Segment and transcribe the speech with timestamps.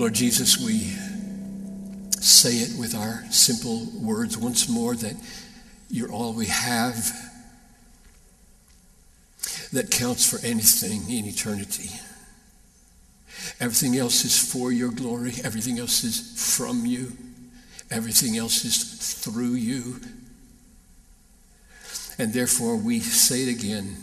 [0.00, 0.78] Lord Jesus, we
[2.22, 5.14] say it with our simple words once more that
[5.90, 7.12] you're all we have
[9.74, 11.90] that counts for anything in eternity.
[13.60, 17.12] Everything else is for your glory, everything else is from you,
[17.90, 20.00] everything else is through you.
[22.16, 23.98] And therefore, we say it again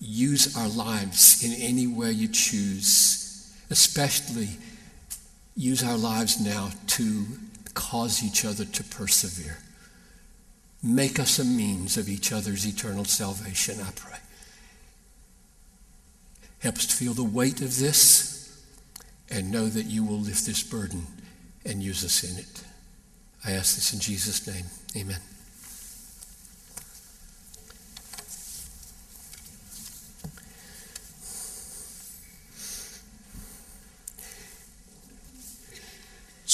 [0.00, 4.48] use our lives in any way you choose, especially
[5.58, 7.26] use our lives now to
[7.74, 9.58] cause each other to persevere.
[10.82, 14.18] Make us a means of each other's eternal salvation, I pray.
[16.60, 18.64] Help us to feel the weight of this
[19.30, 21.06] and know that you will lift this burden
[21.66, 22.64] and use us in it.
[23.44, 24.66] I ask this in Jesus' name.
[24.96, 25.20] Amen.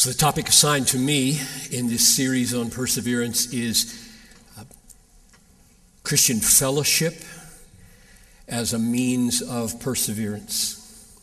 [0.04, 4.06] So, the topic assigned to me in this series on perseverance is
[4.58, 4.64] uh,
[6.02, 7.14] Christian fellowship
[8.46, 11.16] as a means of perseverance.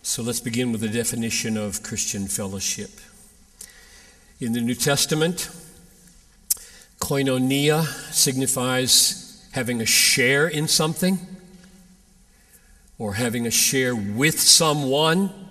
[0.00, 2.92] So, let's begin with the definition of Christian fellowship.
[4.40, 5.50] In the New Testament,
[6.98, 11.18] koinonia signifies having a share in something
[12.98, 15.41] or having a share with someone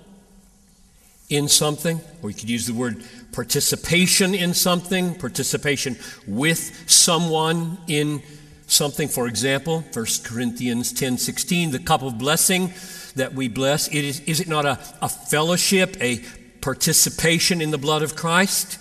[1.32, 8.22] in something, or you could use the word participation in something, participation with someone in
[8.68, 9.08] something.
[9.08, 12.74] For example, 1 Corinthians 10 16, the cup of blessing
[13.16, 16.22] that we bless, it is, is it not a, a fellowship, a
[16.60, 18.78] participation in the blood of Christ?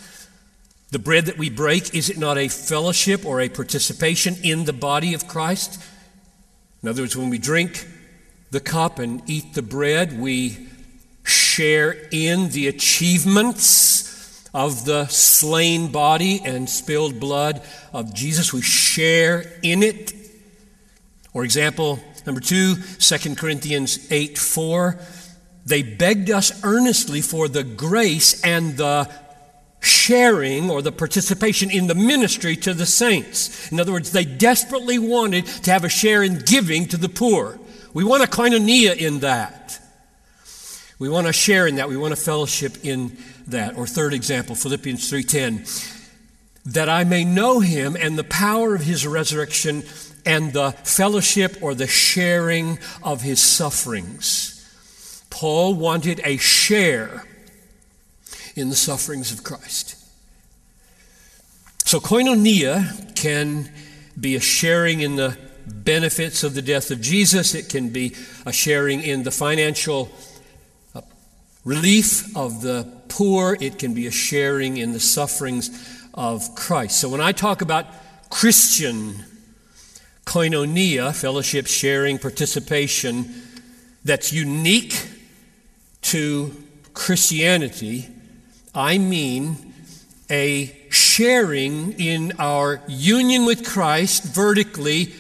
[0.91, 4.73] The bread that we break, is it not a fellowship or a participation in the
[4.73, 5.81] body of Christ?
[6.83, 7.87] In other words, when we drink
[8.51, 10.70] the cup and eat the bread, we
[11.51, 17.63] share in the achievements of the slain body and spilled blood
[17.93, 18.53] of Jesus.
[18.53, 20.13] We share in it.
[21.33, 24.99] For example, number two, 2 Corinthians 8 4.
[25.67, 29.11] They begged us earnestly for the grace and the
[29.81, 33.71] sharing or the participation in the ministry to the saints.
[33.73, 37.59] In other words, they desperately wanted to have a share in giving to the poor.
[37.93, 39.80] We want a koinonia in that.
[41.01, 41.89] We want to share in that.
[41.89, 43.17] We want to fellowship in
[43.47, 43.77] that.
[43.77, 45.65] Or third example, Philippians 3:10,
[46.67, 49.83] that I may know him and the power of his resurrection
[50.27, 54.63] and the fellowship or the sharing of his sufferings.
[55.31, 57.25] Paul wanted a share
[58.55, 59.97] in the sufferings of Christ.
[61.87, 63.73] So koinonia can
[64.21, 67.55] be a sharing in the benefits of the death of Jesus.
[67.55, 70.13] It can be a sharing in the financial
[71.65, 75.71] relief of the poor, it can be a sharing in the sufferings
[76.15, 76.99] of Christ.
[76.99, 77.87] So when I talk about
[78.31, 79.25] Christian
[80.25, 83.43] koinonia, fellowship, sharing, participation,
[84.05, 85.09] that's unique
[86.03, 86.55] to
[86.95, 88.09] Christianity,
[88.75, 89.75] I mean
[90.31, 95.13] a sharing in our union with Christ vertically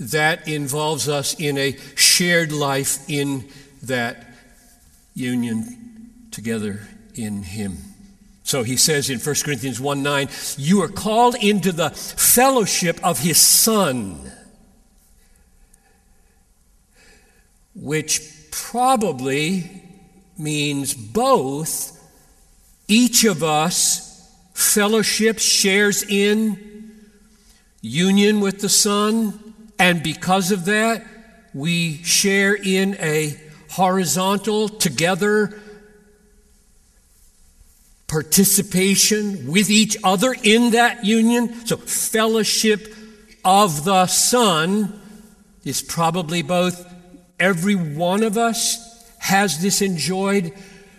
[0.00, 3.48] that involves us in a shared life in
[3.82, 4.27] that
[5.18, 6.80] union together
[7.14, 7.78] in Him.
[8.44, 13.18] So he says in 1 Corinthians 1 9, you are called into the fellowship of
[13.18, 14.32] His Son,
[17.74, 19.82] which probably
[20.38, 21.94] means both
[22.86, 24.08] each of us
[24.54, 26.68] fellowship shares in
[27.80, 31.04] union with the Son, and because of that,
[31.54, 33.38] we share in a
[33.78, 35.58] horizontal, together
[38.08, 41.64] participation with each other in that union.
[41.64, 42.92] So, fellowship
[43.44, 45.00] of the Son
[45.64, 46.84] is probably both
[47.38, 48.84] every one of us
[49.18, 50.52] has this enjoyed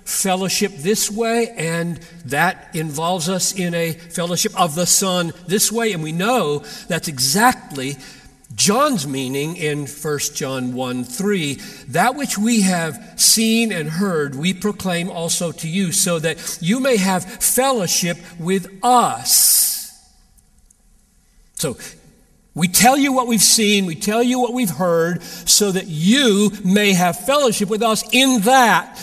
[0.05, 5.91] fellowship this way, and that involves us in a fellowship of the Son this way.
[5.91, 7.97] And we know that's exactly
[8.59, 11.53] John's meaning in 1 John 1 3,
[11.87, 16.81] that which we have seen and heard, we proclaim also to you, so that you
[16.81, 19.97] may have fellowship with us.
[21.55, 21.77] So,
[22.53, 26.51] we tell you what we've seen, we tell you what we've heard, so that you
[26.65, 28.99] may have fellowship with us in that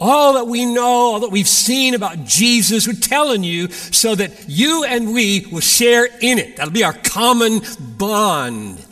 [0.00, 4.48] all that we know, all that we've seen about Jesus, we're telling you so that
[4.48, 6.56] you and we will share in it.
[6.56, 8.84] That'll be our common bond.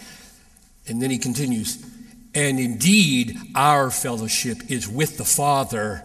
[0.89, 1.85] And then he continues,
[2.35, 6.03] and indeed, our fellowship is with the Father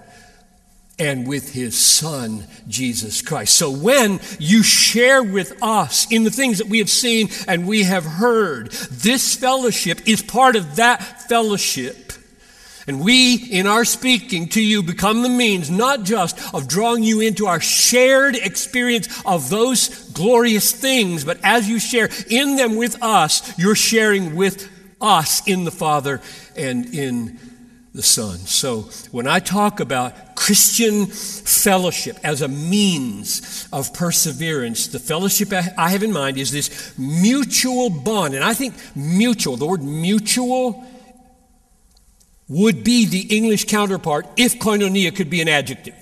[0.99, 3.55] and with his son, Jesus Christ.
[3.55, 7.83] So when you share with us in the things that we have seen and we
[7.83, 12.13] have heard, this fellowship is part of that fellowship.
[12.87, 17.21] And we, in our speaking to you, become the means not just of drawing you
[17.21, 23.01] into our shared experience of those glorious things, but as you share in them with
[23.03, 24.69] us, you're sharing with
[24.99, 26.21] us in the Father
[26.55, 27.39] and in
[27.93, 28.37] the Son.
[28.37, 35.89] So when I talk about Christian fellowship as a means of perseverance, the fellowship I
[35.89, 38.33] have in mind is this mutual bond.
[38.33, 40.85] And I think mutual, the word mutual,
[42.51, 45.95] would be the English counterpart if koinonia could be an adjective.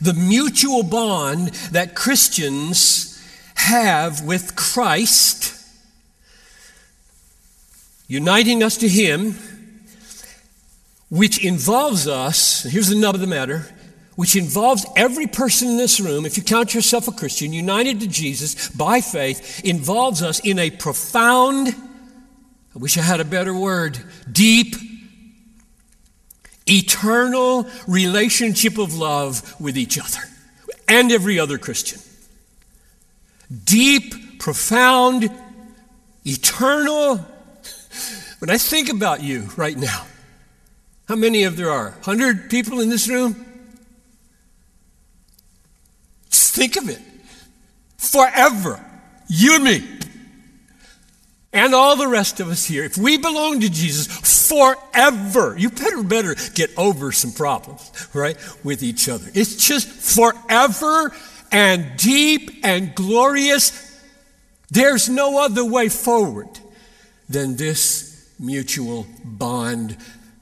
[0.00, 3.20] The mutual bond that Christians
[3.56, 5.52] have with Christ
[8.06, 9.34] uniting us to Him,
[11.10, 13.66] which involves us, here's the nub of the matter,
[14.14, 18.06] which involves every person in this room, if you count yourself a Christian, united to
[18.06, 21.74] Jesus by faith, involves us in a profound,
[22.74, 23.98] I wish I had a better word,
[24.30, 24.74] deep,
[26.68, 30.20] eternal relationship of love with each other
[30.88, 32.00] and every other Christian.
[33.64, 35.30] Deep, profound,
[36.24, 37.24] eternal
[38.44, 40.04] when I think about you right now,
[41.08, 41.92] how many of there are?
[42.02, 43.46] 100 people in this room?
[46.28, 47.00] Just think of it.
[47.96, 48.84] Forever.
[49.28, 49.88] You and me.
[51.54, 52.84] And all the rest of us here.
[52.84, 54.08] If we belong to Jesus
[54.48, 58.36] forever, you better better get over some problems, right?
[58.64, 59.30] With each other.
[59.32, 61.12] It's just forever
[61.52, 64.00] and deep and glorious.
[64.70, 66.48] There's no other way forward
[67.28, 69.96] than this mutual bond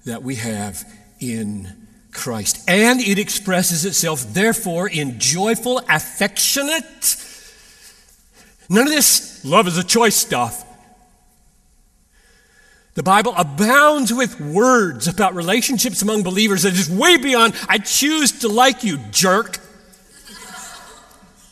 [0.06, 0.82] that we have
[1.20, 1.68] in
[2.12, 2.64] Christ.
[2.68, 7.16] And it expresses itself, therefore, in joyful, affectionate,
[8.70, 10.61] none of this love is a choice stuff.
[12.94, 18.40] The Bible abounds with words about relationships among believers that is way beyond, I choose
[18.40, 19.58] to like you, jerk.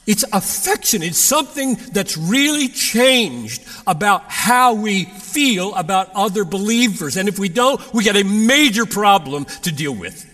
[0.06, 1.02] It's affection.
[1.02, 7.16] It's something that's really changed about how we feel about other believers.
[7.16, 10.29] And if we don't, we got a major problem to deal with.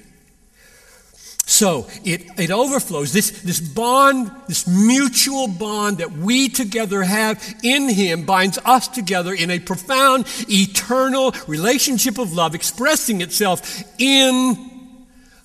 [1.56, 3.14] So it, it overflows.
[3.14, 9.32] This, this bond, this mutual bond that we together have in Him binds us together
[9.32, 14.70] in a profound, eternal relationship of love, expressing itself in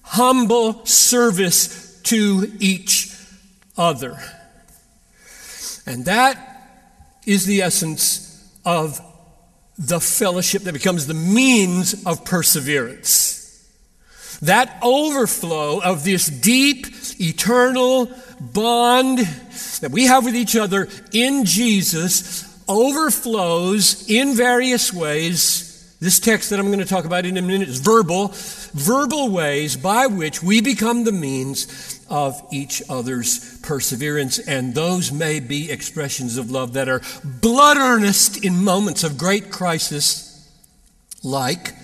[0.02, 3.16] humble service to each
[3.78, 4.18] other.
[5.86, 6.68] And that
[7.26, 9.00] is the essence of
[9.78, 13.41] the fellowship that becomes the means of perseverance.
[14.42, 16.88] That overflow of this deep,
[17.20, 19.20] eternal bond
[19.82, 25.68] that we have with each other in Jesus overflows in various ways.
[26.00, 29.78] This text that I'm going to talk about in a minute is verbal, verbal ways
[29.78, 34.40] by which we become the means of each other's perseverance.
[34.40, 39.52] And those may be expressions of love that are blood earnest in moments of great
[39.52, 40.50] crisis,
[41.24, 41.76] like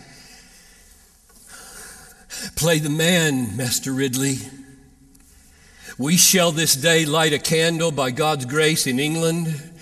[2.56, 4.38] Play the man, Master Ridley.
[5.97, 9.73] We shall this day light a candle by God's grace in England,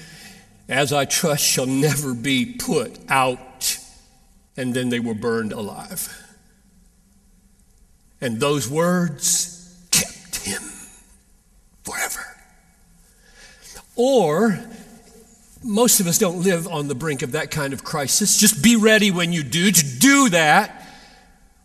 [0.70, 3.78] as I trust shall never be put out.
[4.56, 6.10] And then they were burned alive.
[8.22, 10.62] And those words kept him
[11.84, 12.26] forever.
[13.98, 14.60] Or,
[15.64, 18.38] most of us don't live on the brink of that kind of crisis.
[18.38, 20.85] Just be ready when you do to do that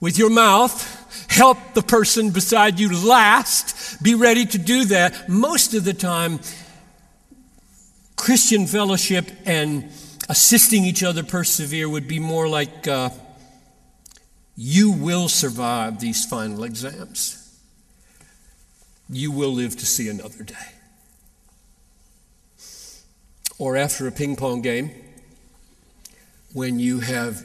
[0.01, 0.97] with your mouth.
[1.31, 4.03] Help the person beside you last.
[4.03, 5.29] Be ready to do that.
[5.29, 6.41] Most of the time,
[8.17, 9.91] Christian fellowship and
[10.29, 13.11] assisting each other persevere would be more like uh,
[14.57, 17.41] you will survive these final exams
[19.11, 20.55] you will live to see another day.
[23.59, 24.93] Or after a ping pong game,
[26.53, 27.45] when you have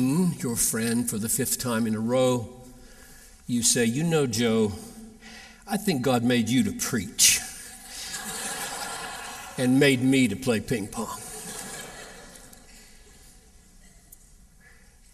[0.00, 2.48] beaten your friend for the fifth time in a row,
[3.46, 4.72] you say, You know, Joe,
[5.68, 7.40] I think God made you to preach
[9.58, 11.18] and made me to play ping pong.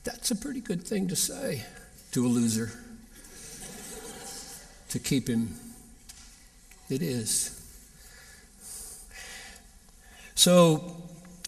[0.04, 1.64] That's a pretty good thing to say
[2.12, 2.70] to a loser,
[4.90, 5.56] to keep him
[6.88, 7.52] it is.
[10.36, 10.96] So,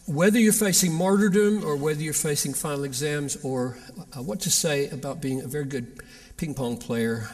[0.09, 3.77] whether you're facing martyrdom or whether you're facing final exams or
[4.17, 6.01] uh, what to say about being a very good
[6.39, 7.29] ping pong player,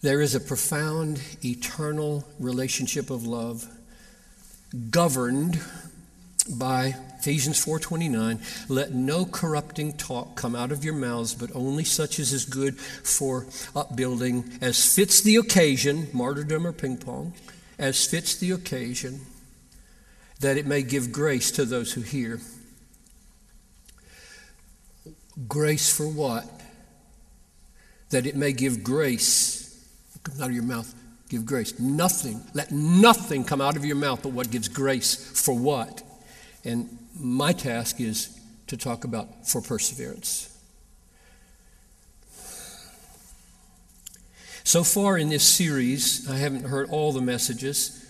[0.00, 3.68] there is a profound eternal relationship of love
[4.90, 5.60] governed
[6.48, 12.18] by Ephesians 4:29 let no corrupting talk come out of your mouths but only such
[12.18, 17.34] as is good for upbuilding as fits the occasion martyrdom or ping pong
[17.78, 19.20] as fits the occasion
[20.40, 22.40] that it may give grace to those who hear.
[25.46, 26.44] Grace for what?
[28.10, 29.64] That it may give grace.
[30.22, 30.94] Come out of your mouth,
[31.28, 31.78] give grace.
[31.78, 36.02] Nothing, let nothing come out of your mouth but what gives grace for what?
[36.64, 40.54] And my task is to talk about for perseverance.
[44.64, 48.04] So far in this series, I haven't heard all the messages.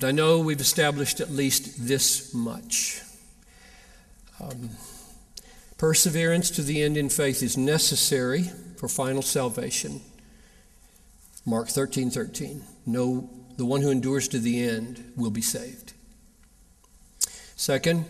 [0.00, 3.02] But I know we've established at least this much.
[4.40, 4.70] Um,
[5.76, 8.44] perseverance to the end in faith is necessary
[8.78, 10.00] for final salvation.
[11.44, 12.62] Mark 13 13.
[12.86, 13.28] No,
[13.58, 15.92] the one who endures to the end will be saved.
[17.54, 18.06] Second,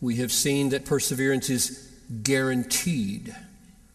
[0.00, 3.36] we have seen that perseverance is guaranteed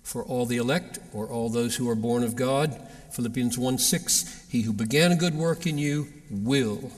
[0.03, 2.79] for all the elect or all those who are born of God.
[3.11, 4.45] Philippians 1 6.
[4.49, 6.91] He who began a good work in you will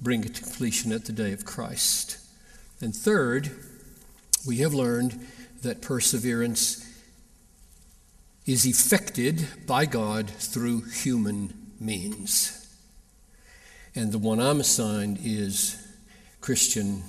[0.00, 2.18] bring it to completion at the day of Christ.
[2.80, 3.50] And third,
[4.46, 5.26] we have learned
[5.62, 6.86] that perseverance
[8.46, 12.60] is effected by God through human means.
[13.94, 15.80] And the one I'm assigned is
[16.40, 17.02] Christian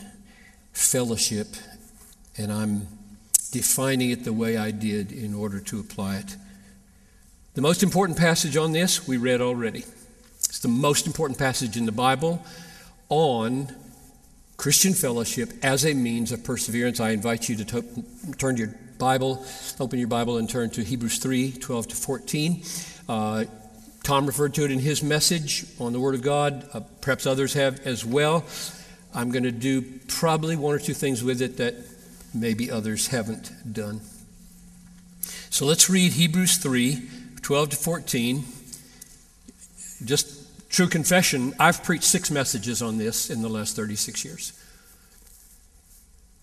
[0.72, 1.48] fellowship,
[2.38, 2.88] and I'm
[3.52, 6.36] defining it the way I did in order to apply it.
[7.54, 9.84] The most important passage on this we read already.
[10.38, 12.46] It's the most important passage in the Bible
[13.10, 13.74] on
[14.58, 17.00] Christian fellowship as a means of perseverance.
[17.00, 18.04] I invite you to to-
[18.38, 19.46] turn your Bible,
[19.80, 22.64] open your Bible, and turn to Hebrews 3 12 to 14.
[23.10, 23.46] Uh,
[24.04, 26.70] Tom referred to it in his message on the Word of God.
[26.74, 28.46] Uh, perhaps others have as well.
[29.14, 31.76] I'm going to do probably one or two things with it that
[32.34, 34.02] maybe others haven't done.
[35.50, 37.10] So let's read Hebrews 3
[37.42, 38.44] 12 to 14.
[40.04, 40.35] Just
[40.76, 44.52] True confession, I've preached six messages on this in the last 36 years.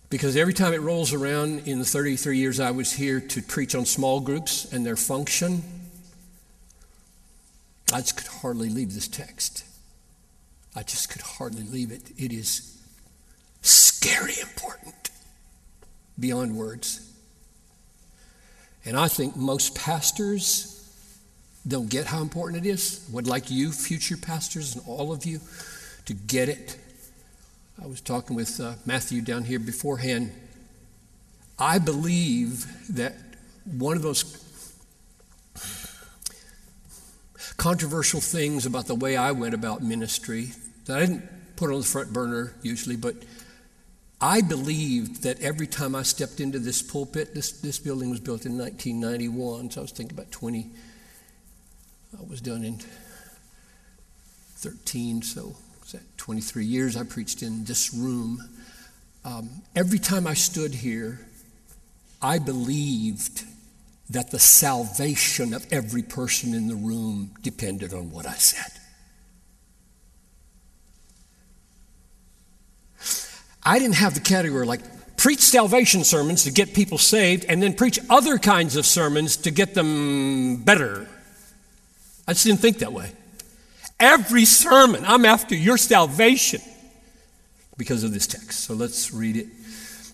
[0.09, 3.75] Because every time it rolls around in the 33 years I was here to preach
[3.75, 5.63] on small groups and their function,
[7.93, 9.65] I just could hardly leave this text.
[10.75, 12.11] I just could hardly leave it.
[12.17, 12.81] It is
[13.61, 15.11] scary important
[16.19, 17.07] beyond words.
[18.87, 20.72] And I think most pastors
[21.67, 23.07] don't get how important it is.
[23.09, 25.41] I would like you, future pastors, and all of you,
[26.07, 26.77] to get it.
[27.83, 30.33] I was talking with uh, Matthew down here beforehand.
[31.59, 32.67] I believe
[32.97, 33.15] that
[33.65, 34.25] one of those
[37.57, 40.51] controversial things about the way I went about ministry
[40.87, 43.15] that I didn't put on the front burner usually, but
[44.21, 48.47] I believed that every time I stepped into this pulpit, this, this building was built
[48.47, 50.71] in 1991, so I was thinking about 20
[52.19, 52.79] I was done in
[54.57, 55.57] 13, so
[55.93, 58.43] that 23 years I preached in this room.
[59.25, 61.21] Um, every time I stood here,
[62.21, 63.45] I believed
[64.11, 68.71] that the salvation of every person in the room depended on what I said.
[73.65, 74.81] I didn't have the category like
[75.17, 79.51] preach salvation sermons to get people saved and then preach other kinds of sermons to
[79.51, 81.09] get them better.
[82.27, 83.13] I just didn't think that way.
[83.99, 86.61] Every sermon, I'm after your salvation
[87.77, 88.61] because of this text.
[88.61, 89.47] So let's read it.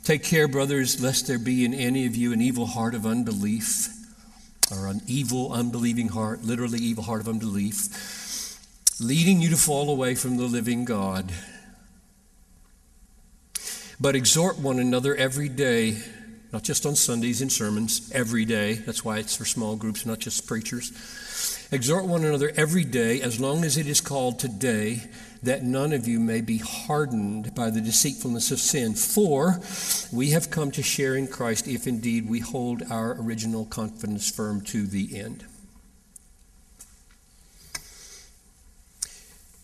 [0.04, 3.88] Take care, brothers, lest there be in any of you an evil heart of unbelief,
[4.70, 8.58] or an evil, unbelieving heart, literally, evil heart of unbelief,
[9.00, 11.30] leading you to fall away from the living God.
[14.00, 15.98] But exhort one another every day,
[16.52, 18.74] not just on Sundays in sermons, every day.
[18.74, 20.92] That's why it's for small groups, not just preachers
[21.70, 25.02] Exhort one another every day, as long as it is called today,
[25.42, 28.94] that none of you may be hardened by the deceitfulness of sin.
[28.94, 29.60] For
[30.10, 34.62] we have come to share in Christ if indeed we hold our original confidence firm
[34.62, 35.44] to the end.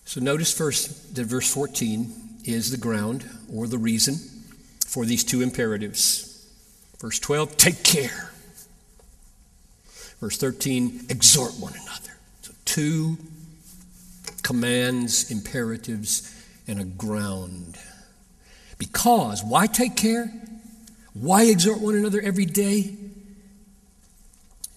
[0.05, 2.13] So notice first that verse 14
[2.45, 4.17] is the ground or the reason
[4.87, 6.47] for these two imperatives.
[7.01, 8.34] Verse 12, take care.
[10.21, 12.17] Verse 13, exhort one another.
[12.43, 13.19] So, two
[14.43, 16.31] commands, imperatives,
[16.67, 17.79] and a ground.
[18.79, 20.33] Because, why take care?
[21.13, 22.97] Why exhort one another every day?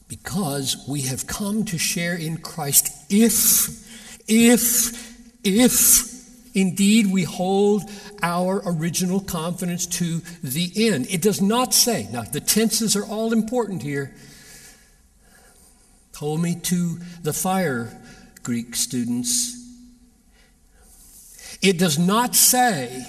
[0.08, 7.84] Because we have come to share in Christ if, if, if indeed we hold
[8.22, 11.08] our original confidence to the end.
[11.10, 14.13] It does not say, now the tenses are all important here.
[16.17, 17.95] Hold me to the fire,
[18.41, 19.53] Greek students.
[21.62, 23.05] It does not say,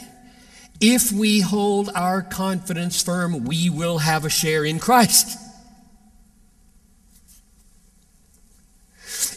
[0.80, 5.38] if we hold our confidence firm, we will have a share in Christ.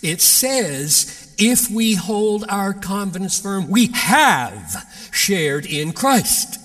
[0.04, 6.61] It says, if we hold our confidence firm, we have shared in Christ.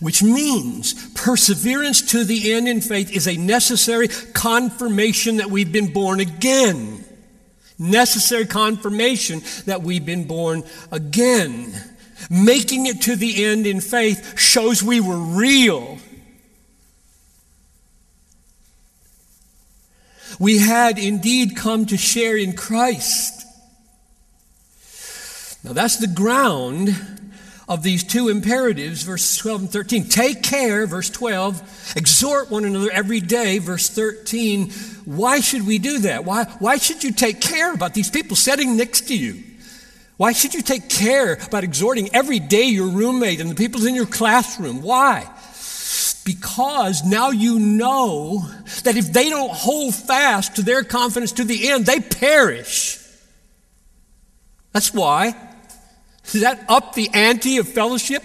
[0.00, 5.92] Which means perseverance to the end in faith is a necessary confirmation that we've been
[5.92, 7.04] born again.
[7.78, 11.72] Necessary confirmation that we've been born again.
[12.30, 15.98] Making it to the end in faith shows we were real
[20.38, 23.44] We had indeed come to share in Christ.
[25.64, 27.17] Now that's the ground
[27.68, 30.04] of these two imperatives, verses 12 and 13.
[30.08, 31.94] Take care, verse 12.
[31.96, 34.70] Exhort one another every day, verse 13.
[35.04, 36.24] Why should we do that?
[36.24, 39.42] Why, why should you take care about these people sitting next to you?
[40.16, 43.94] Why should you take care about exhorting every day your roommate and the people in
[43.94, 44.82] your classroom?
[44.82, 45.30] Why?
[46.28, 48.46] because now you know
[48.84, 52.98] that if they don't hold fast to their confidence to the end, they perish.
[54.72, 55.34] That's why.
[56.32, 58.22] Does that up the ante of fellowship?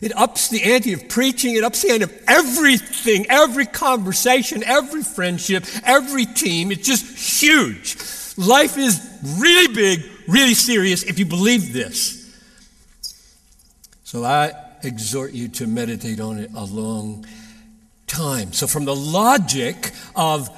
[0.00, 1.54] It ups the ante of preaching.
[1.54, 6.70] It ups the ante of everything, every conversation, every friendship, every team.
[6.70, 7.96] It's just huge.
[8.36, 9.00] Life is
[9.38, 12.20] really big, really serious if you believe this.
[14.04, 14.52] So I
[14.82, 17.24] exhort you to meditate on it a long
[18.06, 18.52] time.
[18.52, 20.50] So, from the logic of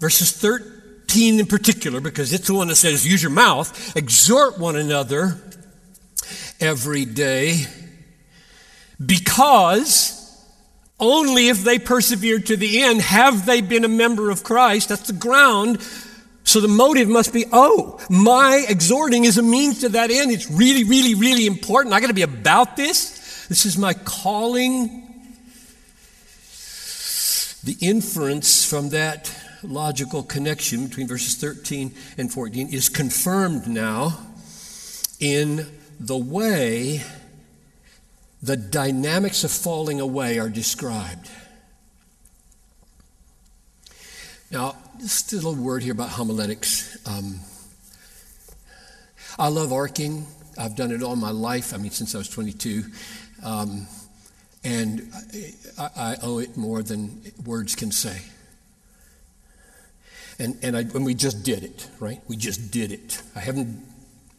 [0.00, 0.77] verses 13
[1.16, 5.36] in particular, because it's the one that says, use your mouth, exhort one another
[6.60, 7.64] every day,
[9.04, 10.14] because
[11.00, 14.88] only if they persevere to the end have they been a member of Christ.
[14.88, 15.80] That's the ground.
[16.44, 20.32] So the motive must be, oh, my exhorting is a means to that end.
[20.32, 21.94] It's really, really, really important.
[21.94, 23.46] I got to be about this.
[23.48, 25.04] This is my calling.
[27.64, 34.18] The inference from that logical connection between verses 13 and 14 is confirmed now
[35.20, 35.66] in
[35.98, 37.02] the way
[38.42, 41.28] the dynamics of falling away are described.
[44.50, 46.96] Now, just a little word here about homiletics.
[47.06, 47.40] Um,
[49.38, 50.26] I love arcing.
[50.56, 51.74] I've done it all my life.
[51.74, 52.84] I mean, since I was 22.
[53.44, 53.86] Um,
[54.64, 55.12] and
[55.78, 58.20] I, I, owe it more than words can say.
[60.38, 62.20] And, and, I, and we just did it, right?
[62.28, 63.22] We just did it.
[63.34, 63.84] I haven't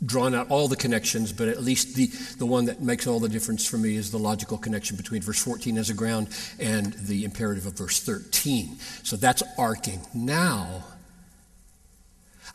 [0.06, 2.08] drawn out all the connections, but at least the,
[2.38, 5.44] the one that makes all the difference for me is the logical connection between verse
[5.44, 8.78] 14 as a ground and the imperative of verse 13.
[9.04, 10.00] So that's arcing.
[10.14, 10.86] Now,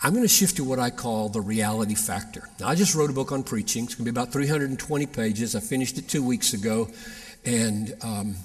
[0.03, 2.49] I'm going to shift to what I call the reality factor.
[2.61, 3.85] Now, I just wrote a book on preaching.
[3.85, 5.55] It's going to be about 320 pages.
[5.55, 6.89] I finished it two weeks ago.
[7.45, 8.37] And um,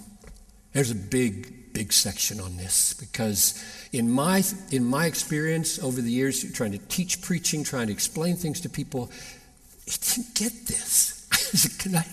[0.74, 6.12] there's a big, big section on this because in my, in my experience over the
[6.12, 9.10] years, trying to teach preaching, trying to explain things to people,
[9.88, 11.27] I didn't get this.
[11.79, 12.03] Can I,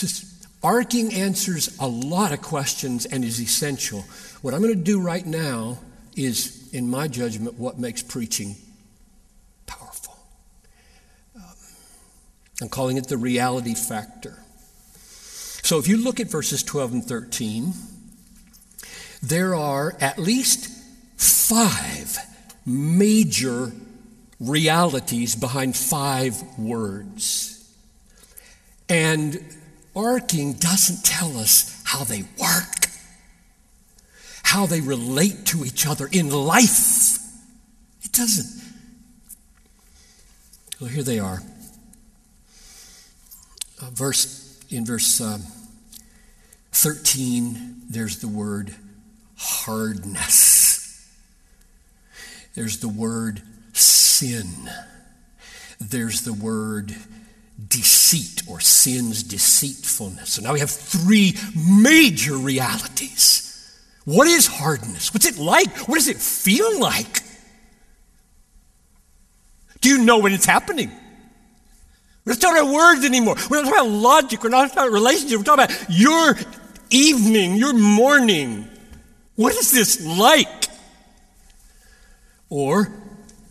[0.00, 4.04] just, arcing answers a lot of questions and is essential.
[4.42, 5.78] What I'm going to do right now
[6.16, 8.56] is in my judgment, what makes preaching
[9.66, 10.16] powerful.
[11.36, 11.42] Um,
[12.62, 14.38] I'm calling it the reality factor.
[15.62, 17.72] So if you look at verses 12 and 13,
[19.22, 20.68] there are at least
[21.16, 22.18] five
[22.64, 23.72] major
[24.38, 27.74] realities behind five words.
[28.88, 29.42] And
[29.94, 32.80] arcing doesn't tell us how they work
[34.50, 37.18] how they relate to each other in life.
[38.02, 38.64] It doesn't.
[40.80, 41.40] Well, here they are.
[43.80, 45.42] Uh, verse in verse um,
[46.72, 48.74] 13, there's the word
[49.40, 51.08] hardness.
[52.54, 54.46] There's the word sin.
[55.80, 56.94] There's the word
[57.68, 60.32] deceit or sin's deceitfulness.
[60.32, 63.50] So now we have three major realities
[64.04, 65.12] what is hardness?
[65.12, 65.70] What's it like?
[65.88, 67.20] What does it feel like?
[69.80, 70.90] Do you know when it's happening?
[72.24, 73.36] We're not talking about words anymore.
[73.48, 74.42] We're not talking about logic.
[74.42, 75.38] We're not talking about relationship.
[75.38, 76.36] We're talking about your
[76.90, 78.68] evening, your morning.
[79.40, 80.68] What is this like?
[82.50, 82.92] Or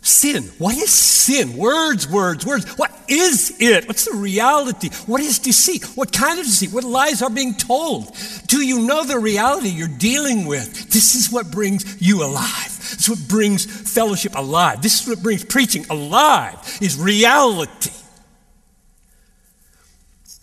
[0.02, 0.44] sin.
[0.58, 1.56] What is sin?
[1.56, 2.78] Words, words, words.
[2.78, 3.88] What is it?
[3.88, 4.90] What's the reality?
[5.06, 5.82] What is deceit?
[5.96, 6.72] What kind of deceit?
[6.72, 8.16] What lies are being told?
[8.46, 10.92] Do you know the reality you're dealing with?
[10.92, 12.66] This is what brings you alive.
[12.66, 14.82] This is what brings fellowship alive.
[14.82, 17.90] This is what brings preaching alive, is reality.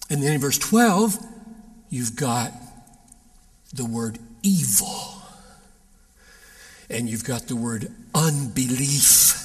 [0.09, 1.17] And then in verse 12,
[1.89, 2.51] you've got
[3.73, 5.16] the word evil.
[6.89, 9.43] And you've got the word unbelief.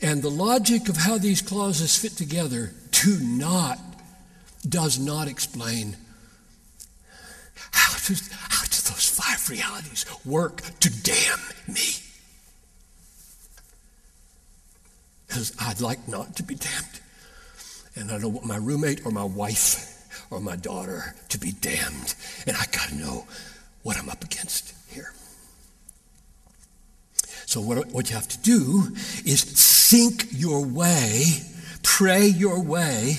[0.00, 3.78] And the logic of how these clauses fit together do not,
[4.68, 5.96] does not explain
[7.70, 11.96] how do, how do those five realities work to damn me.
[15.26, 17.00] Because I'd like not to be damned.
[17.96, 19.90] And I don't want my roommate or my wife
[20.30, 22.14] or my daughter to be damned.
[22.46, 23.26] And I got to know
[23.84, 25.12] what I'm up against here.
[27.46, 28.88] So, what, what you have to do
[29.24, 29.44] is
[29.88, 31.24] think your way,
[31.84, 33.18] pray your way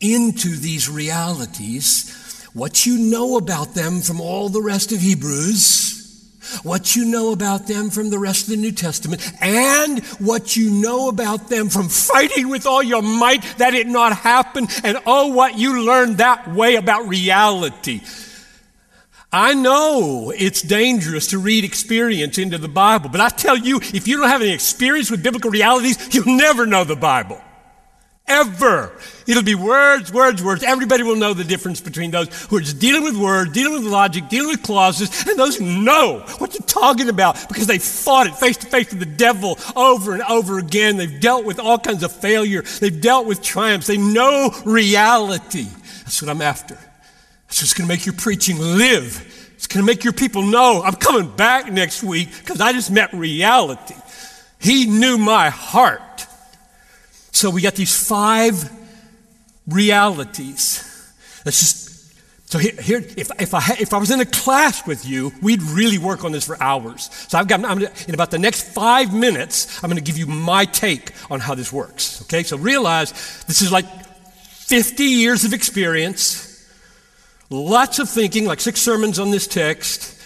[0.00, 5.90] into these realities, what you know about them from all the rest of Hebrews
[6.62, 10.70] what you know about them from the rest of the New Testament, and what you
[10.70, 15.28] know about them from fighting with all your might that it not happen, and oh,
[15.28, 18.00] what you learned that way about reality.
[19.32, 24.08] I know it's dangerous to read experience into the Bible, but I tell you, if
[24.08, 27.40] you don't have any experience with biblical realities, you'll never know the Bible.
[28.26, 28.92] Ever.
[29.26, 30.62] It'll be words, words, words.
[30.64, 33.84] Everybody will know the difference between those who are just dealing with words, dealing with
[33.84, 38.26] logic, dealing with clauses, and those who know what you're talking about because they fought
[38.26, 40.96] it face to face with the devil over and over again.
[40.96, 42.62] They've dealt with all kinds of failure.
[42.62, 43.86] They've dealt with triumphs.
[43.86, 45.66] They know reality.
[46.04, 46.78] That's what I'm after.
[47.50, 49.52] That's what's going to make your preaching live.
[49.56, 52.92] It's going to make your people know I'm coming back next week because I just
[52.92, 53.96] met reality.
[54.60, 56.26] He knew my heart.
[57.32, 58.70] So we got these five
[59.66, 61.12] realities.
[61.44, 61.90] Let's just
[62.50, 65.62] so here, here if, if, I, if I was in a class with you, we'd
[65.62, 67.08] really work on this for hours.
[67.28, 70.26] So I've got, I'm in about the next five minutes, I'm going to give you
[70.26, 72.22] my take on how this works.
[72.22, 73.12] Okay, so realize
[73.44, 76.49] this is like 50 years of experience,
[77.50, 80.18] lots of thinking, like six sermons on this text,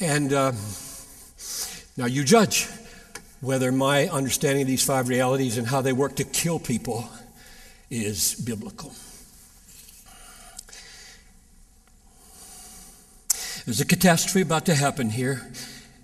[0.00, 0.52] and uh,
[1.96, 2.66] now you judge
[3.40, 7.08] whether my understanding of these five realities and how they work to kill people
[7.90, 8.92] is biblical.
[13.66, 15.50] There's a catastrophe about to happen here,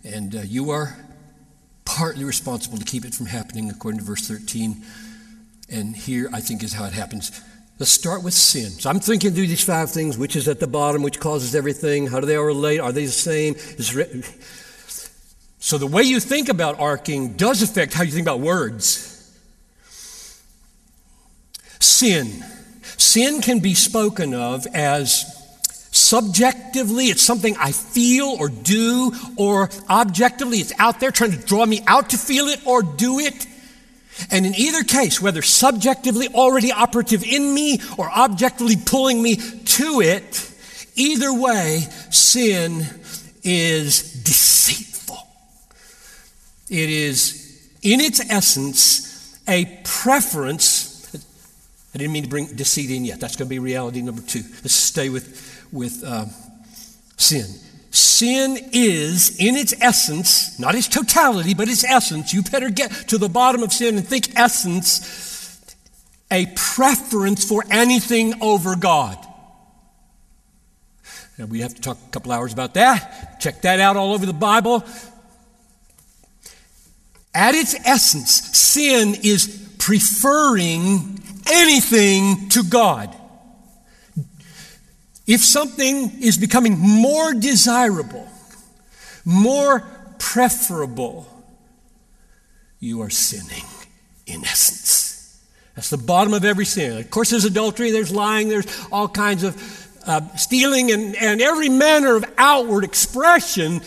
[0.04, 0.96] and uh, you are
[1.84, 4.84] partly responsible to keep it from happening, according to verse 13.
[5.70, 7.40] And here, I think, is how it happens.
[7.82, 8.70] Let's start with sin.
[8.70, 12.06] So I'm thinking through these five things which is at the bottom, which causes everything.
[12.06, 12.78] How do they all relate?
[12.78, 13.56] Are they the same?
[15.58, 19.36] So the way you think about arcing does affect how you think about words.
[21.80, 22.44] Sin.
[22.98, 25.24] Sin can be spoken of as
[25.90, 31.66] subjectively, it's something I feel or do, or objectively, it's out there trying to draw
[31.66, 33.48] me out to feel it or do it.
[34.30, 40.00] And in either case, whether subjectively already operative in me or objectively pulling me to
[40.00, 40.50] it,
[40.96, 42.86] either way, sin
[43.42, 45.26] is deceitful.
[46.68, 51.14] It is, in its essence, a preference.
[51.94, 53.20] I didn't mean to bring deceit in yet.
[53.20, 54.42] That's going to be reality number two.
[54.42, 56.26] Let's stay with, with uh,
[57.16, 57.46] sin.
[58.22, 62.32] Sin is, in its essence, not its totality, but its essence.
[62.32, 65.60] You better get to the bottom of sin and think essence,
[66.30, 69.18] a preference for anything over God.
[71.36, 73.40] Now, we have to talk a couple hours about that.
[73.40, 74.84] Check that out all over the Bible.
[77.34, 83.12] At its essence, sin is preferring anything to God.
[85.26, 88.28] If something is becoming more desirable,
[89.24, 89.80] more
[90.18, 91.26] preferable,
[92.80, 93.64] you are sinning
[94.26, 95.40] in essence.
[95.74, 96.98] That's the bottom of every sin.
[96.98, 99.56] Of course, there's adultery, there's lying, there's all kinds of
[100.06, 103.80] uh, stealing, and, and every manner of outward expression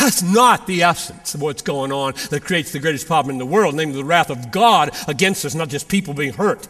[0.00, 3.46] that's not the essence of what's going on that creates the greatest problem in the
[3.46, 6.66] world, namely the wrath of God against us, not just people being hurt.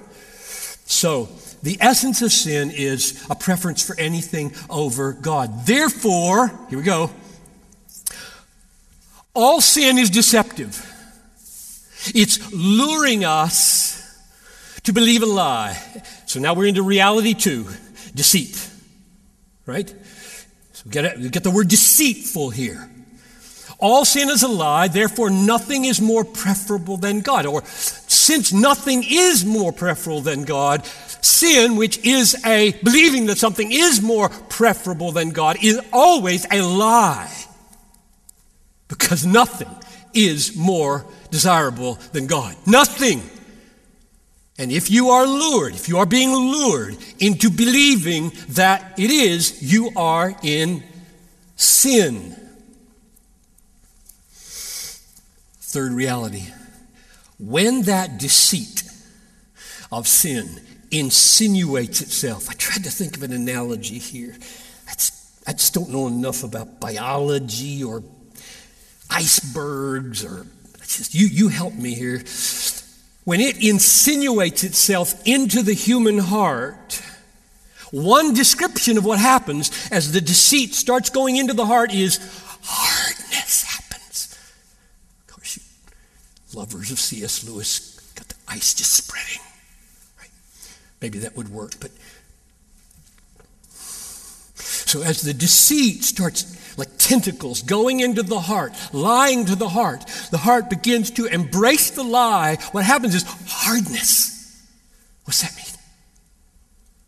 [0.85, 1.29] So,
[1.63, 5.67] the essence of sin is a preference for anything over God.
[5.67, 7.11] Therefore, here we go.
[9.35, 10.89] All sin is deceptive.
[12.15, 13.93] It's luring us
[14.83, 15.81] to believe a lie.
[16.27, 17.69] So now we're into reality two
[18.15, 18.69] deceit.
[19.65, 19.95] Right?
[20.73, 22.89] So get, get the word deceitful here.
[23.79, 27.47] All sin is a lie, therefore nothing is more preferable than God.
[27.47, 30.89] Or since nothing is more preferable than God,
[31.23, 36.61] sin, which is a believing that something is more preferable than God, is always a
[36.61, 37.33] lie.
[38.89, 39.71] Because nothing
[40.13, 42.55] is more desirable than God.
[42.67, 43.23] Nothing.
[44.59, 49.63] And if you are lured, if you are being lured into believing that it is,
[49.63, 50.85] you are in
[51.57, 52.37] sin.
[54.35, 56.45] Third reality
[57.39, 58.85] when that deceit
[59.91, 60.61] of sin
[60.93, 64.37] insinuates itself, I tried to think of an analogy here.
[65.45, 68.05] I just don't know enough about biology or
[69.11, 70.47] icebergs or
[70.83, 72.23] just you, you help me here.
[73.25, 77.03] When it insinuates itself into the human heart,
[77.91, 82.19] one description of what happens as the deceit starts going into the heart is
[82.63, 84.39] hardness happens.
[85.29, 87.49] Of course, you lovers of C.S.
[87.49, 89.41] Lewis got the ice just spreading.
[91.03, 91.91] Maybe that would work, but
[93.75, 100.07] so as the deceit starts like tentacles going into the heart, lying to the heart,
[100.31, 102.57] the heart begins to embrace the lie.
[102.71, 104.63] What happens is hardness.
[105.25, 105.67] What's that mean?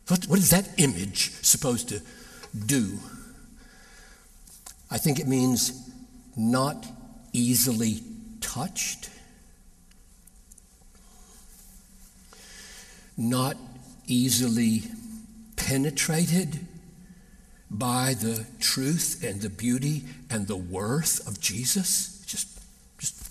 [0.09, 2.02] What, what is that image supposed to
[2.66, 2.98] do?
[4.90, 5.88] I think it means
[6.37, 6.85] not
[7.33, 8.00] easily
[8.40, 9.09] touched.
[13.16, 13.57] not
[14.07, 14.83] easily
[15.57, 16.67] penetrated
[17.71, 22.23] by the truth and the beauty and the worth of Jesus.
[22.27, 22.49] Just,
[22.99, 23.31] just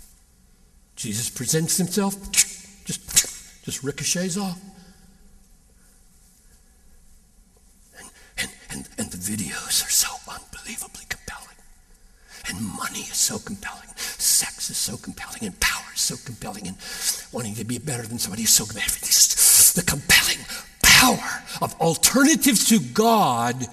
[0.95, 4.59] Jesus presents himself, just, just ricochets off.
[7.97, 11.55] And, and, and, and the videos are so unbelievably compelling.
[12.49, 13.87] And money is so compelling.
[13.95, 15.43] Sex is so compelling.
[15.43, 16.67] And power is so compelling.
[16.67, 16.77] And
[17.31, 18.89] wanting to be better than somebody is so compelling
[19.73, 20.37] the compelling
[21.03, 23.67] power of alternatives to God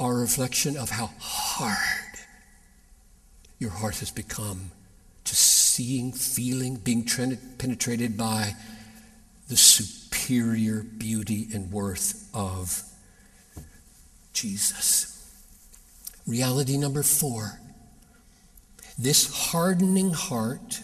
[0.00, 2.18] are a reflection of how hard
[3.60, 4.72] your heart has become
[5.24, 7.06] to seeing, feeling, being
[7.58, 8.54] penetrated by
[9.48, 12.82] the superior beauty and worth of
[14.32, 15.08] Jesus.
[16.26, 17.60] Reality number four
[18.98, 20.82] this hardening heart,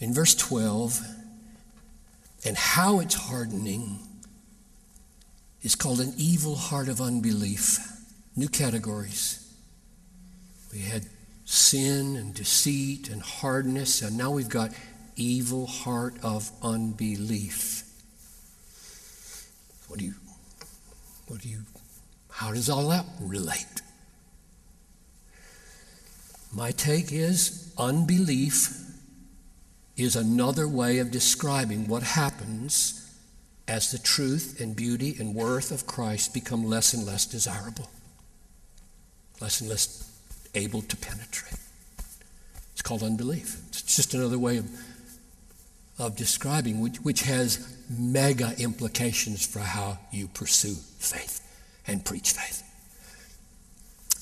[0.00, 1.00] in verse 12,
[2.48, 3.98] and how it's hardening
[5.60, 7.78] is called an evil heart of unbelief.
[8.36, 9.52] New categories.
[10.72, 11.04] We had
[11.44, 14.70] sin and deceit and hardness, and now we've got
[15.14, 17.82] evil heart of unbelief.
[19.88, 20.14] What do you,
[21.26, 21.60] what do you,
[22.30, 23.82] how does all that relate?
[26.54, 28.87] My take is unbelief
[29.98, 33.04] is another way of describing what happens
[33.66, 37.90] as the truth and beauty and worth of Christ become less and less desirable,
[39.40, 40.10] less and less
[40.54, 41.60] able to penetrate.
[42.72, 43.60] It's called unbelief.
[43.68, 44.70] It's just another way of,
[45.98, 51.44] of describing, which, which has mega implications for how you pursue faith
[51.88, 52.62] and preach faith.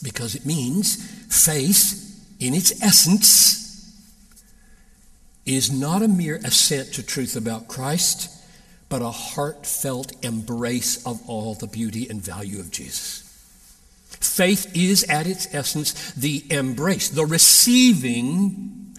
[0.03, 0.97] Because it means
[1.29, 2.03] faith,
[2.41, 3.66] in its essence,
[5.47, 8.31] is not a mere assent to truth about Christ,
[8.89, 13.23] but a heartfelt embrace of all the beauty and value of Jesus.
[14.09, 18.97] Faith is, at its essence, the embrace, the receiving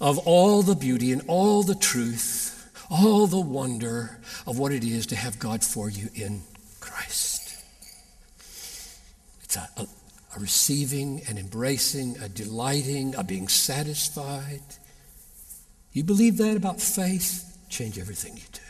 [0.00, 5.06] of all the beauty and all the truth, all the wonder of what it is
[5.06, 6.42] to have God for you in
[6.80, 7.56] Christ.
[9.42, 9.86] It's a, a,
[10.36, 14.62] a receiving and embracing, a delighting, a being satisfied.
[15.92, 17.46] You believe that about faith?
[17.68, 18.60] Change everything you do.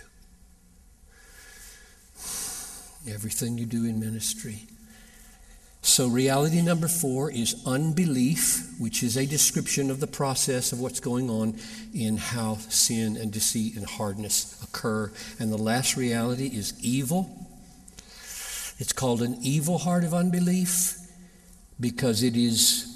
[3.13, 4.67] Everything you do in ministry.
[5.83, 11.01] So, reality number four is unbelief, which is a description of the process of what's
[11.01, 11.57] going on
[11.95, 15.11] in how sin and deceit and hardness occur.
[15.39, 17.49] And the last reality is evil.
[18.79, 20.99] It's called an evil heart of unbelief
[21.79, 22.90] because it is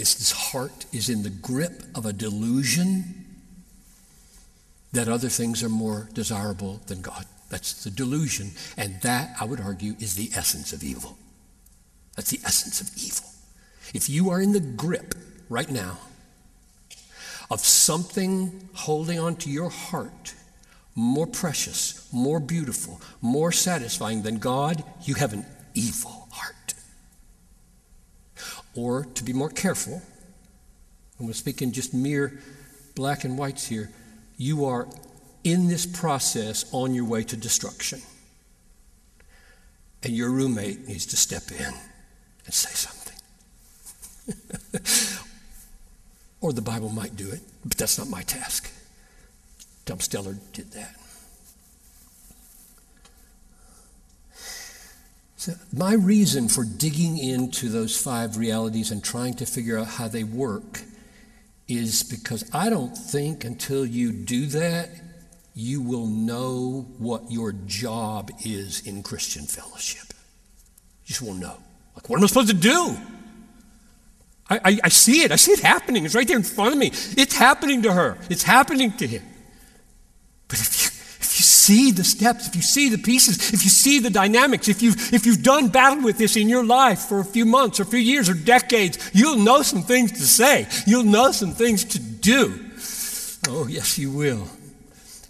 [0.00, 3.26] his heart is in the grip of a delusion
[4.92, 7.26] that other things are more desirable than God.
[7.48, 8.52] That's the delusion.
[8.76, 11.16] And that, I would argue, is the essence of evil.
[12.16, 13.26] That's the essence of evil.
[13.94, 15.14] If you are in the grip
[15.48, 15.98] right now
[17.50, 20.34] of something holding on to your heart
[20.94, 26.19] more precious, more beautiful, more satisfying than God, you have an evil.
[28.74, 30.02] Or to be more careful,
[31.18, 32.40] and we're speaking just mere
[32.94, 33.90] black and whites here,
[34.36, 34.88] you are
[35.44, 38.00] in this process on your way to destruction.
[40.02, 41.74] And your roommate needs to step in
[42.44, 43.00] and say something.
[46.40, 48.70] or the Bible might do it, but that's not my task.
[49.84, 50.99] Tom Steller did that.
[55.40, 60.06] So my reason for digging into those five realities and trying to figure out how
[60.06, 60.82] they work
[61.66, 64.90] is because I don't think until you do that,
[65.54, 70.12] you will know what your job is in Christian fellowship.
[71.04, 71.56] You just won't know.
[71.96, 72.98] Like, what am I supposed to do?
[74.50, 75.32] I, I, I, see it.
[75.32, 76.04] I see it happening.
[76.04, 76.88] It's right there in front of me.
[77.16, 79.22] It's happening to her, it's happening to him.
[81.70, 85.14] See the steps, if you see the pieces, if you see the dynamics, if you've,
[85.14, 87.86] if you've done battle with this in your life for a few months or a
[87.86, 90.66] few years or decades, you'll know some things to say.
[90.84, 92.58] You'll know some things to do.
[93.48, 94.48] Oh, yes, you will.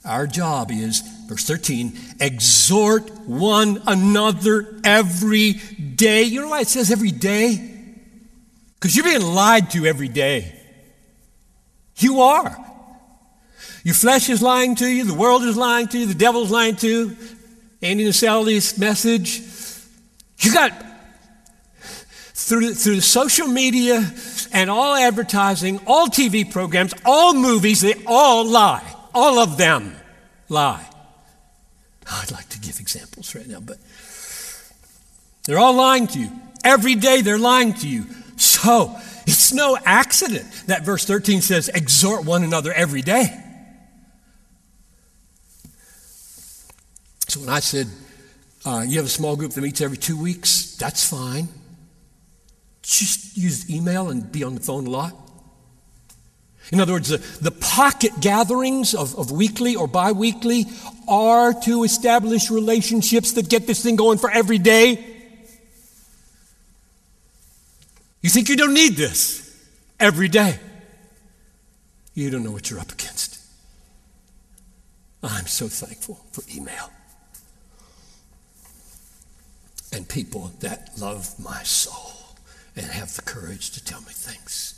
[0.03, 6.22] Our job is, verse 13, exhort one another every day.
[6.22, 7.85] You know why it says every day?
[8.74, 10.59] Because you're being lied to every day.
[11.96, 12.57] You are.
[13.83, 16.77] Your flesh is lying to you, the world is lying to you, the devil's lying
[16.77, 17.16] to you.
[17.83, 19.40] Andy Naselli's message.
[20.40, 20.73] You got
[21.81, 24.12] through, through social media
[24.53, 28.85] and all advertising, all TV programs, all movies, they all lie.
[29.14, 29.97] All of them
[30.49, 30.87] lie.
[32.11, 33.79] I'd like to give examples right now, but
[35.47, 36.31] they're all lying to you.
[36.64, 38.05] Every day they're lying to you.
[38.37, 43.43] So it's no accident that verse 13 says, exhort one another every day.
[47.31, 47.87] So when I said,
[48.66, 51.47] uh, you have a small group that meets every two weeks, that's fine.
[52.83, 55.14] Just use email and be on the phone a lot.
[56.73, 60.66] In other words, the, the pocket gatherings of, of weekly or bi weekly
[61.07, 64.95] are to establish relationships that get this thing going for every day.
[68.23, 69.57] You think you don't need this
[70.01, 70.59] every day.
[72.12, 73.38] You don't know what you're up against.
[75.23, 76.90] I'm so thankful for email
[79.92, 82.37] and people that love my soul
[82.76, 84.76] and have the courage to tell me things.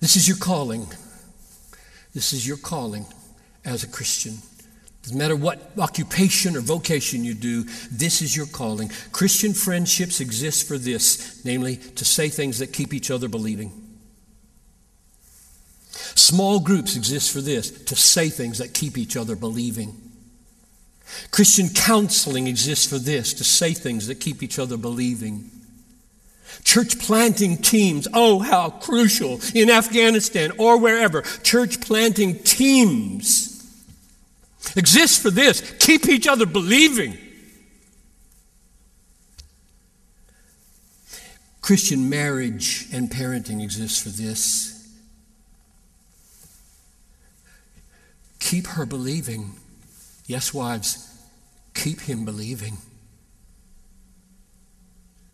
[0.00, 0.86] This is your calling.
[2.14, 3.06] This is your calling
[3.64, 4.38] as a Christian.
[5.02, 8.90] Doesn't matter what occupation or vocation you do, this is your calling.
[9.10, 13.72] Christian friendships exist for this, namely, to say things that keep each other believing.
[16.14, 20.01] Small groups exist for this, to say things that keep each other believing.
[21.30, 25.50] Christian counseling exists for this, to say things that keep each other believing.
[26.64, 31.22] Church planting teams, oh, how crucial in Afghanistan or wherever.
[31.42, 33.48] Church planting teams
[34.76, 37.18] exist for this keep each other believing.
[41.60, 44.72] Christian marriage and parenting exists for this.
[48.40, 49.52] Keep her believing.
[50.32, 51.14] Yes, wives,
[51.74, 52.78] keep him believing.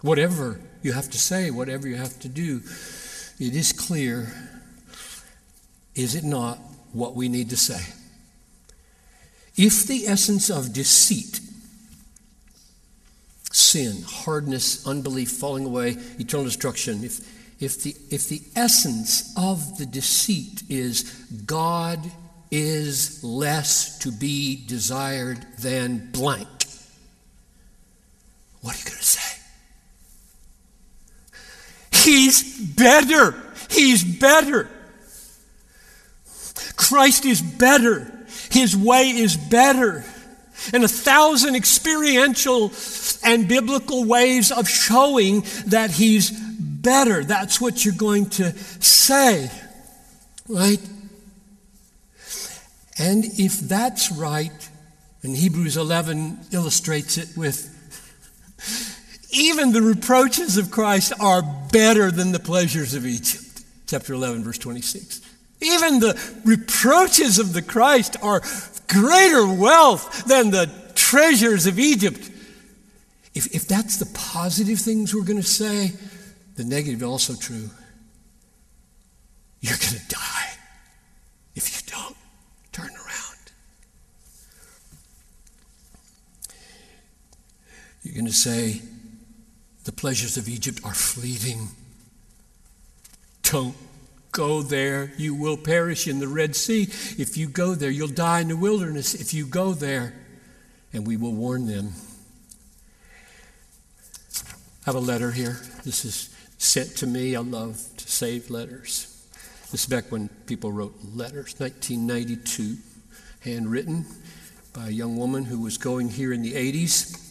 [0.01, 2.63] Whatever you have to say, whatever you have to do,
[3.39, 4.33] it is clear,
[5.95, 6.59] is it not,
[6.93, 7.95] what we need to say?
[9.57, 11.39] If the essence of deceit,
[13.53, 17.21] sin, hardness, unbelief, falling away, eternal destruction, if,
[17.63, 21.05] if, the, if the essence of the deceit is
[21.47, 22.01] God
[22.51, 26.49] is less to be desired than blank,
[28.61, 29.43] what are you going to say?
[31.93, 33.35] He's better.
[33.71, 34.69] He's better.
[36.77, 38.27] Christ is better.
[38.51, 40.05] His way is better.
[40.73, 42.73] And a thousand experiential
[43.23, 47.25] and biblical ways of showing that He's better.
[47.25, 49.51] That's what you're going to say,
[50.49, 50.81] right?
[52.99, 54.71] And if that's right,
[55.23, 57.75] and Hebrews 11 illustrates it with
[59.33, 61.43] even the reproaches of Christ are
[61.73, 63.63] better than the pleasures of Egypt.
[63.87, 65.21] Chapter 11, verse 26.
[65.61, 68.43] Even the reproaches of the Christ are
[68.89, 72.31] greater wealth than the treasures of Egypt.
[73.35, 75.93] If, if that's the positive things we're going to say,
[76.57, 77.71] the negative also true.
[79.61, 80.51] You're going to die
[81.55, 82.17] if you don't
[82.73, 83.39] turn around.
[88.03, 88.83] You're going to say,
[89.85, 91.69] the pleasures of Egypt are fleeting.
[93.43, 93.77] Don't
[94.33, 95.13] go there.
[95.17, 96.83] You will perish in the Red Sea.
[96.83, 99.15] If you go there, you'll die in the wilderness.
[99.15, 100.15] If you go there,
[100.93, 101.93] and we will warn them.
[104.35, 105.61] I have a letter here.
[105.85, 107.37] This is sent to me.
[107.37, 109.15] I love to save letters.
[109.71, 112.77] This is back when people wrote letters, 1992,
[113.41, 114.07] handwritten
[114.73, 117.28] by a young woman who was going here in the 80s.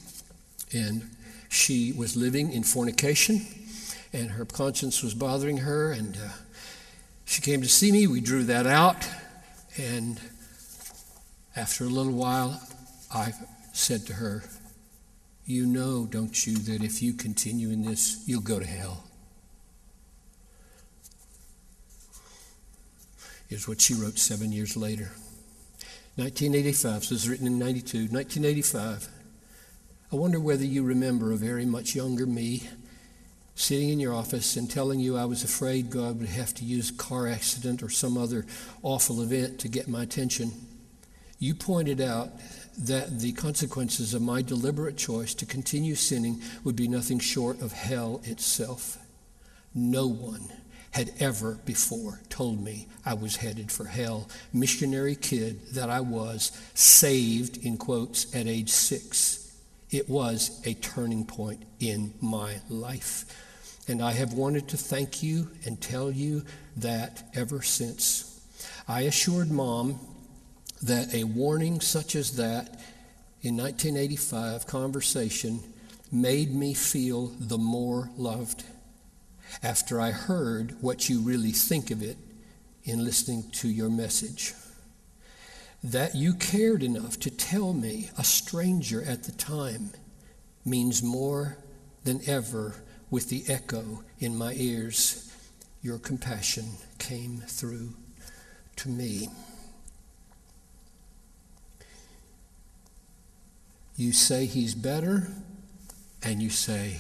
[0.74, 1.10] And
[1.50, 3.46] she was living in fornication,
[4.14, 5.92] and her conscience was bothering her.
[5.92, 6.30] And uh,
[7.26, 8.08] she came to see me.
[8.08, 9.08] We drew that out.
[9.78, 10.20] And
[11.56, 12.62] after a little while,
[13.14, 13.34] I
[13.74, 14.44] said to her,
[15.46, 19.04] You know, don't you, that if you continue in this, you'll go to hell.
[23.50, 25.12] is what she wrote seven years later.
[26.16, 28.08] 1985, so was written in 92.
[28.10, 29.08] 1985.
[30.10, 32.70] I wonder whether you remember a very much younger me
[33.56, 36.92] sitting in your office and telling you I was afraid God would have to use
[36.92, 38.46] car accident or some other
[38.84, 40.54] awful event to get my attention.
[41.40, 42.30] You pointed out
[42.78, 47.74] that the consequences of my deliberate choice to continue sinning would be nothing short of
[47.74, 48.98] hell itself.
[49.76, 50.54] No one
[50.92, 54.30] had ever before told me I was headed for hell.
[54.54, 59.47] Missionary kid that I was, saved in quotes at age six.
[59.90, 63.26] It was a turning point in my life.
[63.88, 66.44] And I have wanted to thank you and tell you
[66.76, 68.42] that ever since.
[68.88, 70.00] I assured mom
[70.82, 72.68] that a warning such as that
[73.42, 75.64] in 1985 conversation
[76.12, 78.64] made me feel the more loved
[79.64, 82.18] after I heard what you really think of it
[82.84, 84.54] in listening to your message.
[85.84, 89.92] That you cared enough to tell me, a stranger at the time,
[90.66, 91.58] means more
[92.04, 92.76] than ever
[93.10, 95.32] with the echo in my ears.
[95.82, 96.66] Your compassion
[96.98, 97.94] came through
[98.78, 99.30] to me.
[103.96, 105.28] You say he's better,
[106.22, 106.98] and you say,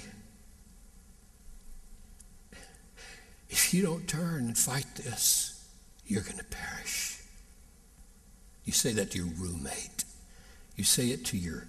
[3.49, 5.67] if you don't turn and fight this,
[6.05, 7.16] you're going to perish.
[8.67, 10.03] You say that to your roommate.
[10.75, 11.65] You say it to your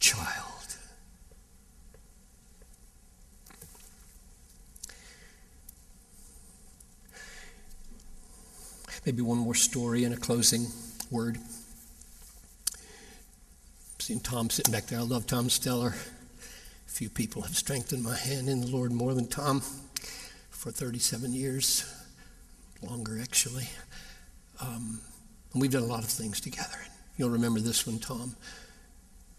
[0.00, 0.76] child.
[9.06, 10.66] Maybe one more story and a closing
[11.12, 11.38] word.
[14.00, 14.98] Seeing Tom sitting back there.
[14.98, 15.94] I love Tom Steller.
[16.86, 19.60] Few people have strengthened my hand in the Lord more than Tom
[20.50, 21.84] for 37 years,
[22.82, 23.68] longer actually.
[24.60, 25.00] Um,
[25.52, 26.78] and we've done a lot of things together.
[27.16, 28.36] You'll remember this one, Tom.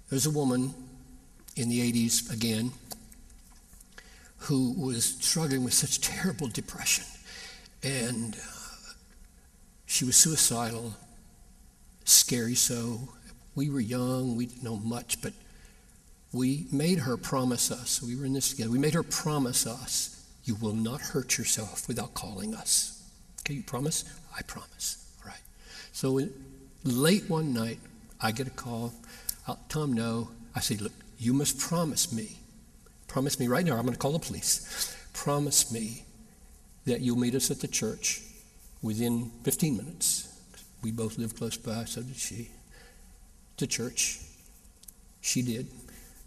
[0.10, 0.74] There's a woman
[1.56, 2.72] in the 80s again
[4.38, 7.06] who was struggling with such terrible depression.
[7.84, 8.94] And uh,
[9.86, 10.94] she was suicidal,
[12.06, 13.10] scary so.
[13.56, 15.34] We were young, we didn't know much, but
[16.34, 18.02] we made her promise us.
[18.02, 18.72] We were in this together.
[18.72, 23.04] We made her promise us you will not hurt yourself without calling us.
[23.42, 24.06] Okay, you promise?
[24.36, 25.01] I promise.
[25.92, 26.20] So
[26.84, 27.80] late one night,
[28.22, 28.94] I get a call.
[29.48, 30.30] I'll, Tom, no.
[30.56, 32.38] I say, look, you must promise me.
[33.08, 33.76] Promise me right now.
[33.76, 34.96] I'm going to call the police.
[35.14, 36.04] Promise me
[36.86, 38.22] that you'll meet us at the church
[38.82, 40.28] within 15 minutes.
[40.82, 42.50] We both live close by, so did she.
[43.58, 44.20] To church.
[45.22, 45.68] She did.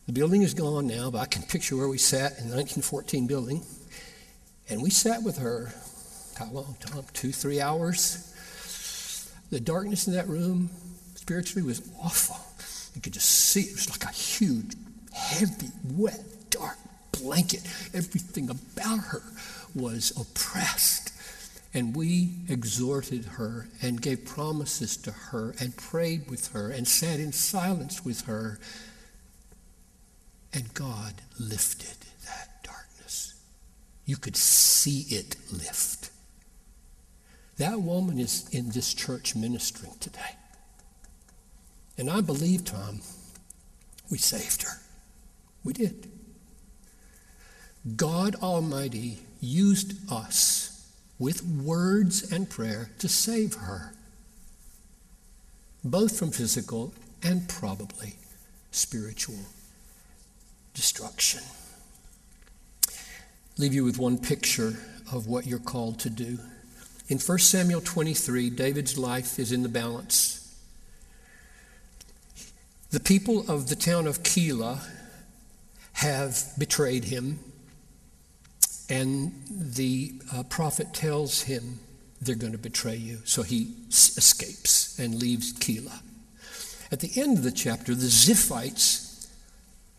[0.06, 3.26] The building is gone now, but I can picture where we sat in the 1914
[3.26, 3.62] building.
[4.68, 5.72] And we sat with her,
[6.38, 7.04] how long, Tom?
[7.12, 8.30] Two, three hours.
[9.54, 10.68] The darkness in that room
[11.14, 12.38] spiritually was awful.
[12.96, 14.74] You could just see it was like a huge,
[15.12, 16.18] heavy, wet,
[16.50, 16.76] dark
[17.12, 17.62] blanket.
[17.94, 19.22] Everything about her
[19.72, 21.12] was oppressed.
[21.72, 27.20] And we exhorted her and gave promises to her and prayed with her and sat
[27.20, 28.58] in silence with her.
[30.52, 33.34] And God lifted that darkness.
[34.04, 36.03] you could see it lift.
[37.58, 40.36] That woman is in this church ministering today.
[41.96, 43.00] And I believe, Tom,
[44.10, 44.80] we saved her.
[45.62, 46.10] We did.
[47.96, 53.94] God Almighty used us with words and prayer to save her,
[55.84, 56.92] both from physical
[57.22, 58.14] and probably
[58.70, 59.38] spiritual
[60.74, 61.42] destruction.
[63.56, 64.74] leave you with one picture
[65.12, 66.38] of what you're called to do.
[67.06, 70.40] In 1 Samuel 23, David's life is in the balance.
[72.90, 74.80] The people of the town of Keilah
[75.94, 77.40] have betrayed him,
[78.88, 81.78] and the uh, prophet tells him
[82.22, 83.18] they're going to betray you.
[83.24, 86.00] So he s- escapes and leaves Keilah.
[86.90, 89.28] At the end of the chapter, the Ziphites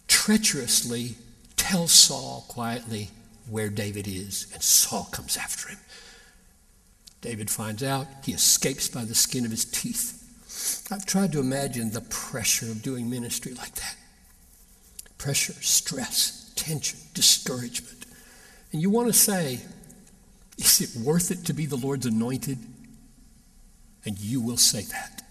[0.08, 1.16] treacherously
[1.56, 3.10] tell Saul quietly
[3.48, 5.80] where David is, and Saul comes after him.
[7.26, 10.22] David finds out, he escapes by the skin of his teeth.
[10.92, 13.96] I've tried to imagine the pressure of doing ministry like that
[15.18, 18.06] pressure, stress, tension, discouragement.
[18.72, 19.60] And you want to say,
[20.60, 22.60] is it worth it to be the Lord's anointed?
[24.06, 25.24] And you will say that.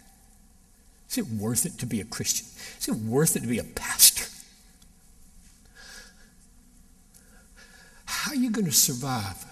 [1.08, 2.48] Is it worth it to be a Christian?
[2.80, 4.28] Is it worth it to be a pastor?
[8.04, 9.44] How are you going to survive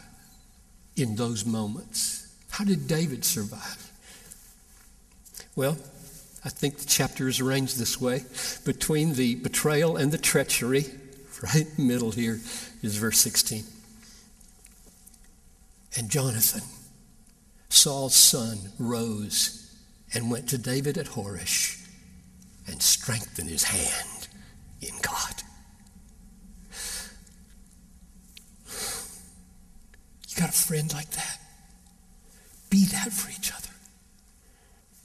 [0.97, 2.22] in those moments?
[2.53, 3.91] How did David survive?
[5.57, 5.79] Well,
[6.45, 8.25] I think the chapter is arranged this way.
[8.67, 10.85] Between the betrayal and the treachery,
[11.43, 12.41] right middle here
[12.83, 13.65] is verse 16.
[15.97, 16.61] And Jonathan,
[17.71, 19.75] Saul's son, rose
[20.13, 21.83] and went to David at Horesh
[22.67, 24.29] and strengthened his hand
[24.83, 25.43] in God.
[30.29, 31.42] You got a friend like that?
[32.73, 33.69] Be that for each other.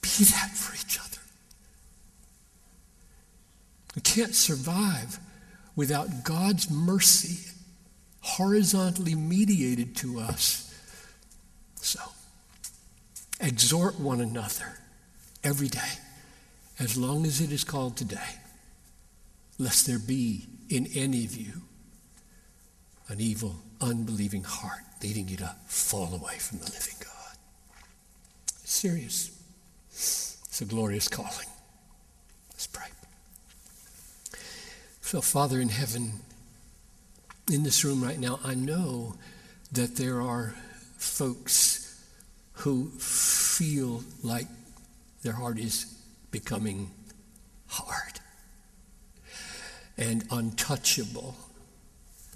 [0.00, 1.18] Be that for each other.
[3.94, 5.18] We can't survive
[5.76, 7.52] without God's mercy
[8.22, 10.74] horizontally mediated to us.
[11.74, 12.00] So,
[13.38, 14.78] exhort one another
[15.44, 15.92] every day,
[16.80, 18.36] as long as it is called today,
[19.58, 21.52] lest there be in any of you
[23.08, 27.17] an evil, unbelieving heart leading you to fall away from the living God.
[28.68, 29.30] Serious.
[29.88, 31.46] It's a glorious calling.
[32.50, 32.88] Let's pray.
[35.00, 36.20] So, Father in heaven,
[37.50, 39.14] in this room right now, I know
[39.72, 40.54] that there are
[40.98, 41.98] folks
[42.52, 44.48] who feel like
[45.22, 45.86] their heart is
[46.30, 46.90] becoming
[47.68, 48.20] hard
[49.96, 51.36] and untouchable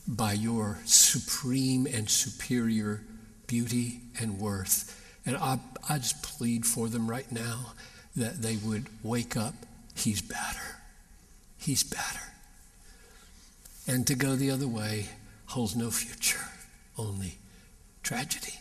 [0.08, 3.02] by your supreme and superior
[3.46, 4.98] beauty and worth.
[5.24, 5.58] And I,
[5.88, 7.74] I just plead for them right now
[8.16, 9.54] that they would wake up.
[9.94, 10.78] He's better.
[11.58, 12.32] He's better.
[13.86, 15.06] And to go the other way
[15.46, 16.44] holds no future,
[16.98, 17.38] only
[18.02, 18.54] tragedy.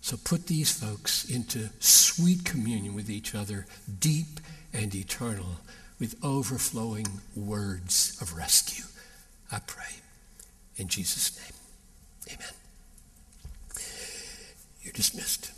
[0.00, 3.66] So put these folks into sweet communion with each other,
[3.98, 4.40] deep
[4.72, 5.60] and eternal,
[5.98, 7.06] with overflowing
[7.36, 8.84] words of rescue.
[9.52, 9.84] I pray.
[10.76, 12.54] In Jesus' name, amen.
[14.82, 15.52] You're dismissed.